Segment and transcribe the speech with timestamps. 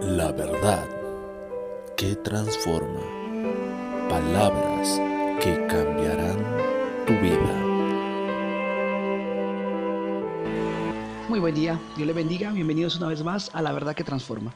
[0.00, 0.86] La verdad
[1.96, 3.00] que transforma.
[4.08, 5.00] Palabras
[5.42, 6.38] que cambiarán
[7.04, 7.54] tu vida.
[11.28, 14.54] Muy buen día, Dios le bendiga, bienvenidos una vez más a La verdad que transforma.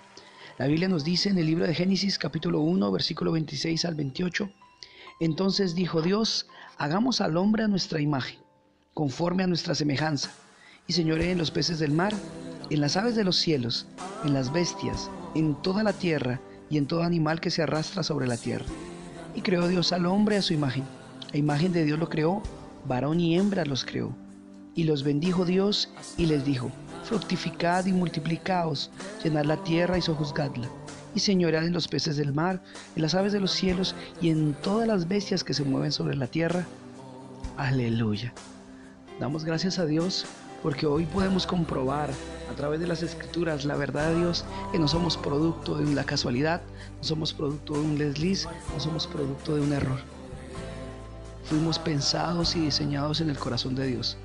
[0.59, 4.49] La Biblia nos dice en el libro de Génesis capítulo 1 versículo 26 al 28,
[5.19, 6.47] entonces dijo Dios,
[6.79, 8.39] hagamos al hombre a nuestra imagen,
[8.95, 10.31] conforme a nuestra semejanza,
[10.87, 12.13] y señoré en los peces del mar,
[12.71, 13.87] en las aves de los cielos,
[14.25, 18.27] en las bestias, en toda la tierra y en todo animal que se arrastra sobre
[18.27, 18.67] la tierra.
[19.35, 20.85] Y creó Dios al hombre a su imagen.
[21.33, 22.43] A imagen de Dios lo creó,
[22.87, 24.15] varón y hembra los creó.
[24.75, 26.71] Y los bendijo Dios y les dijo,
[27.05, 28.91] fructificad y multiplicaos,
[29.23, 30.69] llenad la tierra y sojuzgadla,
[31.15, 32.63] y señoread en los peces del mar,
[32.97, 36.17] en las aves de los cielos y en todas las bestias que se mueven sobre
[36.17, 36.67] la tierra.
[37.59, 38.33] Aleluya.
[39.21, 40.25] Damos gracias a Dios
[40.63, 42.11] porque hoy podemos comprobar
[42.51, 46.05] a través de las escrituras la verdad de Dios que no somos producto de la
[46.05, 46.63] casualidad,
[46.99, 49.99] no somos producto de un desliz, no somos producto de un error.
[51.45, 54.17] Fuimos pensados y diseñados en el corazón de Dios.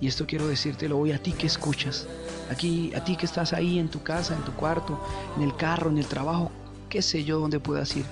[0.00, 2.06] Y esto quiero decírtelo hoy a ti que escuchas,
[2.50, 5.00] aquí a ti que estás ahí en tu casa, en tu cuarto,
[5.36, 6.50] en el carro, en el trabajo,
[6.88, 8.04] qué sé yo dónde puedas ir.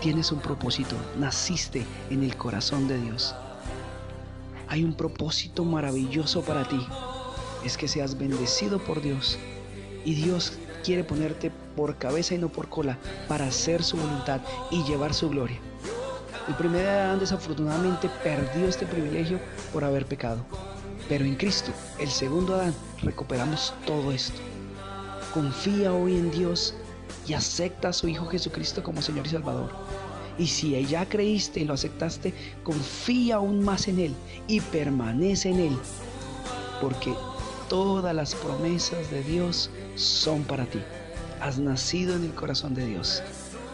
[0.00, 3.34] Tienes un propósito, naciste en el corazón de Dios
[4.74, 6.84] hay un propósito maravilloso para ti.
[7.64, 9.38] Es que seas bendecido por Dios.
[10.04, 14.40] Y Dios quiere ponerte por cabeza y no por cola para hacer su voluntad
[14.72, 15.60] y llevar su gloria.
[16.48, 19.38] El primer Adán desafortunadamente perdió este privilegio
[19.72, 20.44] por haber pecado.
[21.08, 24.40] Pero en Cristo, el segundo Adán, recuperamos todo esto.
[25.32, 26.74] Confía hoy en Dios
[27.28, 29.70] y acepta a su Hijo Jesucristo como Señor y Salvador.
[30.38, 34.14] Y si ya creíste y lo aceptaste, confía aún más en Él
[34.48, 35.78] y permanece en Él.
[36.80, 37.14] Porque
[37.68, 40.80] todas las promesas de Dios son para ti.
[41.40, 43.22] Has nacido en el corazón de Dios.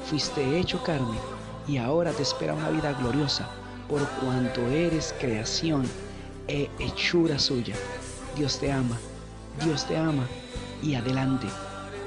[0.08, 1.18] Fuiste hecho carne
[1.66, 3.48] y ahora te espera una vida gloriosa
[3.88, 5.84] por cuanto eres creación
[6.46, 7.74] e hechura suya.
[8.36, 8.98] Dios te ama,
[9.64, 10.26] Dios te ama
[10.82, 11.46] y adelante,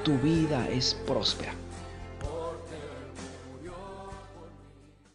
[0.02, 1.54] tu vida es próspera.